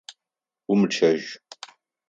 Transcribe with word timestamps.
Умычъэжь! 0.71 1.27